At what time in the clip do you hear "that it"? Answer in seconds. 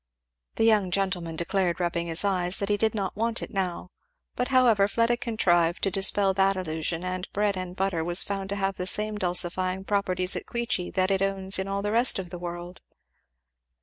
10.95-11.21